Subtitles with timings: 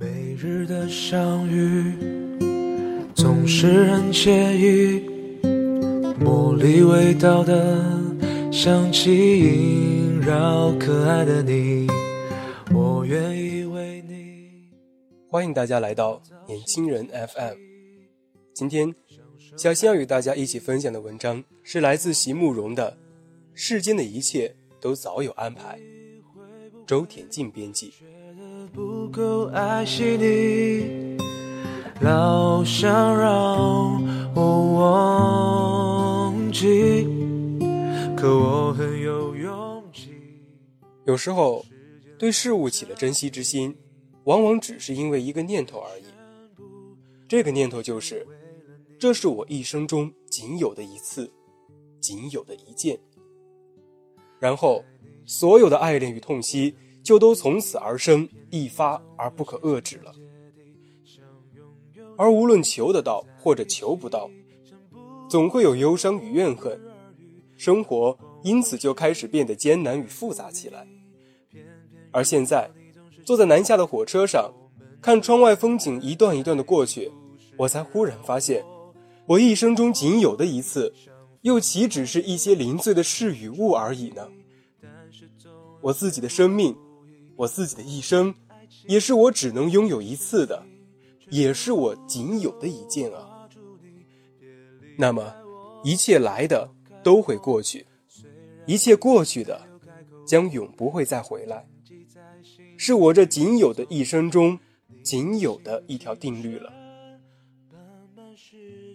[0.00, 1.92] 每日的相遇
[3.16, 5.02] 总是很惬意，
[6.20, 8.00] 茉莉味道的
[8.52, 11.88] 香气萦绕可爱的你，
[12.72, 14.70] 我愿意为你。
[15.28, 17.56] 欢迎大家来到年轻人 FM。
[18.54, 18.94] 今天，
[19.56, 22.92] 小新要与大家一起分享的文章是来自席慕容的
[23.52, 25.76] 《世间的一切都早有安排》，
[26.86, 27.92] 周田静编辑。
[29.10, 31.16] 够爱惜你，
[32.00, 34.02] 老想让
[34.34, 37.06] 我忘记，
[38.16, 40.10] 可我很有勇气。
[41.06, 41.64] 有时候，
[42.18, 43.74] 对事物起了珍惜之心，
[44.24, 46.04] 往往只是因为一个念头而已。
[47.26, 48.26] 这个念头就是，
[48.98, 51.30] 这是我一生中仅有的一次，
[52.00, 52.98] 仅有的一件。
[54.38, 54.84] 然后，
[55.24, 56.74] 所有的爱恋与痛惜。
[57.02, 60.12] 就都从此而生，一发而不可遏制了。
[62.16, 64.28] 而无论求得到或者求不到，
[65.30, 66.80] 总会有忧伤与怨恨，
[67.56, 70.86] 生活因此就开始变得艰难与复杂起来。
[72.10, 72.70] 而现在，
[73.24, 74.52] 坐在南下的火车上，
[75.00, 77.12] 看窗外风景一段一段的过去，
[77.56, 78.64] 我才忽然发现，
[79.26, 80.92] 我一生中仅有的一次，
[81.42, 84.28] 又岂止是一些零碎的事与物而已呢？
[85.80, 86.76] 我自己的生命。
[87.38, 88.34] 我自己的一生，
[88.88, 90.66] 也是我只能拥有一次的，
[91.30, 93.48] 也是我仅有的一件啊。
[94.98, 95.32] 那么，
[95.84, 96.68] 一切来的
[97.04, 97.86] 都会过去，
[98.66, 99.62] 一切过去的
[100.26, 101.64] 将永不会再回来，
[102.76, 104.58] 是我这仅有的一生中
[105.04, 106.72] 仅有的一条定律了。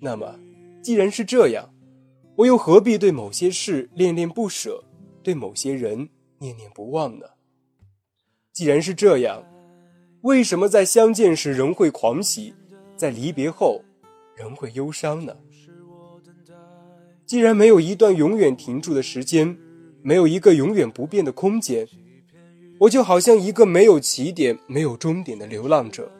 [0.00, 0.40] 那么，
[0.82, 1.74] 既然是这样，
[2.36, 4.82] 我又何必对某些事恋恋不舍，
[5.22, 7.26] 对某些人念念不忘呢？
[8.60, 9.42] 既然是这样，
[10.20, 12.52] 为什么在相见时仍会狂喜，
[12.94, 13.82] 在离别后
[14.36, 15.34] 仍会忧伤呢？
[17.24, 19.56] 既然没有一段永远停住的时间，
[20.02, 21.88] 没有一个永远不变的空间，
[22.80, 26.12] 我就好像一个没有起点、没有终点的流浪者，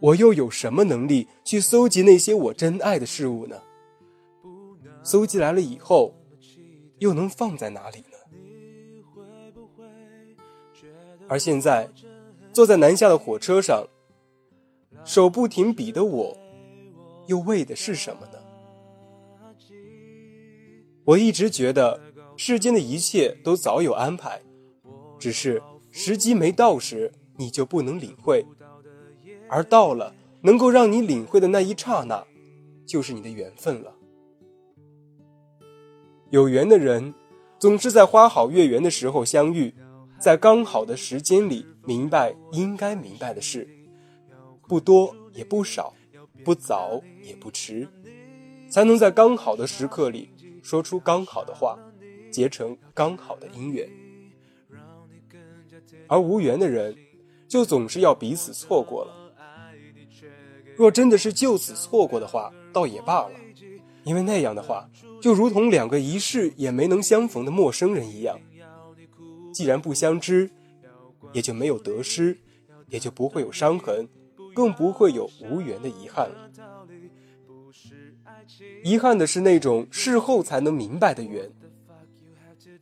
[0.00, 3.56] 我又有什么能力去搜集那些我珍爱的事物呢？
[5.02, 6.14] 搜集来了以后，
[6.98, 8.04] 又能放在哪里？
[11.28, 11.88] 而现在，
[12.52, 13.86] 坐在南下的火车上，
[15.04, 16.36] 手不停笔的我，
[17.26, 18.38] 又为的是什么呢？
[21.04, 22.00] 我一直觉得
[22.36, 24.40] 世间的一切都早有安排，
[25.18, 28.42] 只是时机没到时，你就不能领会；
[29.50, 32.26] 而到了，能够让你领会的那一刹那，
[32.86, 33.94] 就是你的缘分了。
[36.30, 37.14] 有缘的人，
[37.58, 39.74] 总是在花好月圆的时候相遇。
[40.18, 43.68] 在刚好的时间里明白应该明白的事，
[44.66, 45.94] 不多也不少，
[46.44, 47.88] 不早也不迟，
[48.68, 50.28] 才能在刚好的时刻里
[50.62, 51.78] 说出刚好的话，
[52.32, 53.88] 结成刚好的姻缘。
[56.08, 56.96] 而无缘的人，
[57.46, 59.14] 就总是要彼此错过了。
[60.76, 63.30] 若真的是就此错过的话，倒也罢了，
[64.02, 64.88] 因为那样的话，
[65.22, 68.36] 就如同两个一世也没能相逢的陌生人一样。
[69.58, 70.48] 既然不相知，
[71.32, 72.38] 也就没有得失，
[72.86, 74.08] 也就不会有伤痕，
[74.54, 76.48] 更不会有无缘的遗憾了。
[78.84, 81.50] 遗憾的是那种事后才能明白的缘，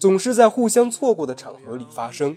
[0.00, 2.36] 总是在互相错过的场合里发生，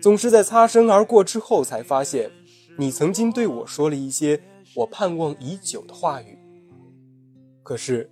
[0.00, 2.28] 总是在擦身而过之后才发现，
[2.76, 4.42] 你曾经对我说了一些
[4.74, 6.36] 我盼望已久的话语。
[7.62, 8.10] 可是，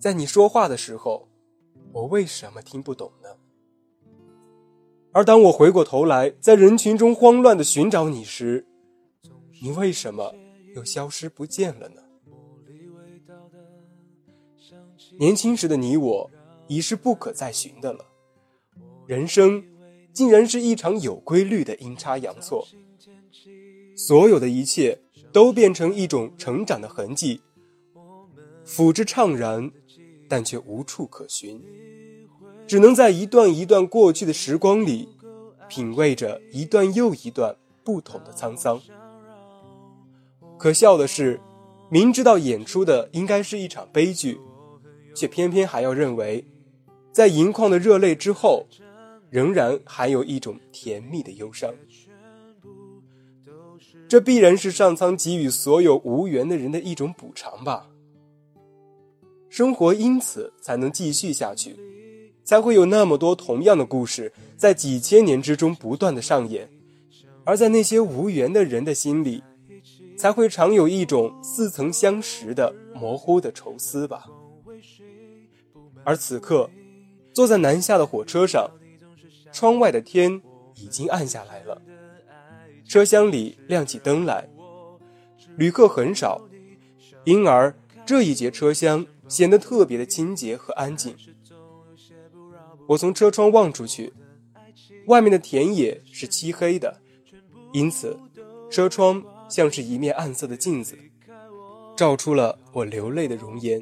[0.00, 1.28] 在你说话的时候，
[1.92, 3.28] 我为什么听不懂呢？
[5.16, 8.66] 而当我回过头来，在人群中慌乱的寻找你时，
[9.62, 10.34] 你为什么
[10.74, 12.02] 又消失不见了呢？
[15.18, 16.30] 年轻时的你我，
[16.68, 18.04] 已是不可再寻的了。
[19.06, 19.64] 人生，
[20.12, 22.68] 竟然是一场有规律的阴差阳错。
[23.96, 25.00] 所有的一切，
[25.32, 27.40] 都变成一种成长的痕迹，
[28.66, 29.72] 抚之怅然，
[30.28, 31.58] 但却无处可寻。
[32.66, 35.08] 只能在一段一段过去的时光里，
[35.68, 37.54] 品味着一段又一段
[37.84, 38.80] 不同的沧桑。
[40.58, 41.40] 可笑的是，
[41.90, 44.40] 明知道演出的应该是一场悲剧，
[45.14, 46.44] 却偏偏还要认为，
[47.12, 48.66] 在盈眶的热泪之后，
[49.30, 51.72] 仍然还有一种甜蜜的忧伤。
[54.08, 57.88] 这必然是上苍给予所有无缘的人的一种补偿吧。
[59.48, 61.76] 生活因此才能继续下去，
[62.46, 66.70] 才会有那么多同样的故事在几千年之中不断的上演，
[67.44, 69.42] 而在那些无缘的人的心里。
[70.16, 74.24] 才会常有一种似曾相识的模糊的愁思吧。
[76.04, 76.70] 而此刻，
[77.34, 78.70] 坐在南下的火车上，
[79.52, 80.40] 窗外的天
[80.74, 81.82] 已经暗下来了，
[82.88, 84.48] 车厢里亮起灯来，
[85.58, 86.40] 旅客很少，
[87.24, 87.74] 因而
[88.06, 91.14] 这一节车厢显得特别的清洁和安静。
[92.86, 94.12] 我从车窗望出去，
[95.06, 97.00] 外面的田野是漆黑的，
[97.72, 98.18] 因此
[98.70, 99.22] 车窗。
[99.48, 100.98] 像是一面暗色的镜子，
[101.96, 103.80] 照出了我流泪的容颜。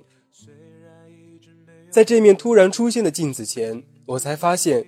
[1.89, 4.87] 在这面突然出现的镜子前，我才发现，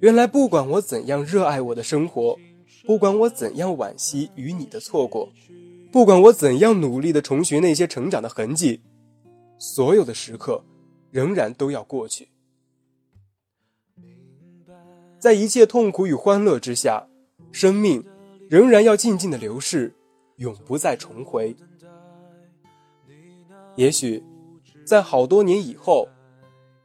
[0.00, 2.38] 原来不管我怎样热爱我的生活，
[2.86, 5.30] 不管我怎样惋惜与你的错过，
[5.92, 8.80] 不管我怎样努力的重寻那些成长的痕迹，
[9.58, 10.64] 所有的时刻
[11.10, 12.26] 仍然都要过去。
[15.26, 17.08] 在一切痛苦与欢乐之下，
[17.50, 18.00] 生命。
[18.48, 19.92] 仍然要静静的流逝，
[20.36, 21.56] 永不再重回。
[23.74, 24.22] 也许，
[24.84, 26.06] 在好多年以后，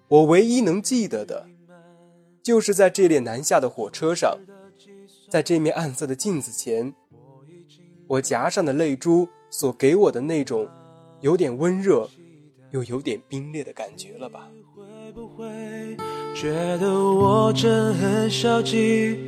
[0.08, 1.48] 我唯一能记得的，
[2.42, 4.40] 就是在这列南下的火车上，
[5.30, 6.96] 在这面暗色的镜子前，
[8.08, 10.68] 我颊上的泪珠所给我的那种
[11.20, 12.10] 有点温热，
[12.72, 14.50] 又有点冰裂的感觉了吧。
[14.76, 14.84] 会
[15.14, 15.46] 不会
[16.34, 19.26] 觉得我真很消极？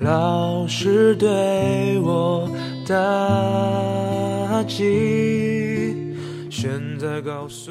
[0.00, 2.50] 老是对我
[2.86, 6.14] 打击。
[6.50, 7.70] 现在告诉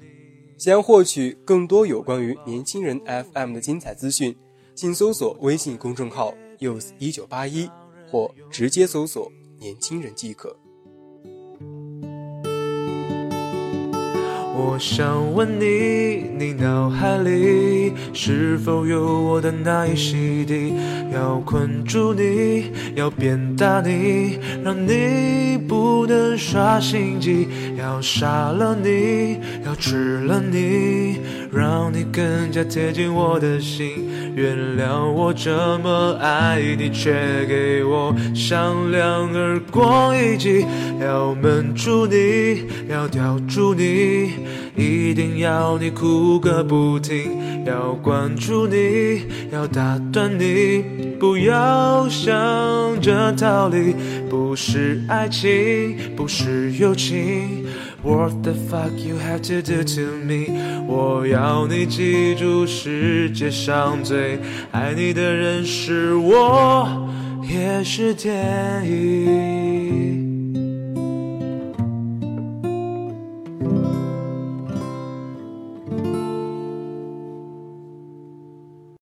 [0.00, 0.06] 你，
[0.58, 3.00] 想要获取更多有关于年轻人
[3.32, 4.36] FM 的精彩资讯，
[4.74, 7.68] 请搜索微信公众号 “youth 一九八一”
[8.10, 10.56] 或直接搜索“年轻人”即可。
[14.56, 20.72] 我想问你，你脑海里是否有我的那一席地？
[21.12, 31.18] 要困住你，要鞭打你，让你不能耍心机；要杀了你，要吃了你，
[31.52, 34.08] 让你更加贴近我的心。
[34.36, 37.12] 原谅我这么爱你，却
[37.46, 40.64] 给我响两耳光一记。
[41.00, 44.43] 要闷住你，要吊住你。
[44.76, 49.22] 一定要你哭个不停，要关注你，
[49.52, 50.84] 要打断你，
[51.18, 52.32] 不要想
[53.00, 53.94] 着逃离，
[54.28, 57.64] 不是爱情，不是友情。
[58.02, 60.50] What the fuck you have to do to me？
[60.86, 64.38] 我要你记住，世界上最
[64.72, 67.08] 爱你的人是我，
[67.48, 70.23] 也是天意。